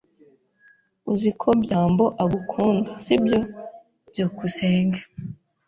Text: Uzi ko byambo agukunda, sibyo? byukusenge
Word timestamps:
Uzi 1.11 1.29
ko 1.41 1.49
byambo 1.61 2.05
agukunda, 2.23 2.91
sibyo? 3.05 3.39
byukusenge 4.09 5.01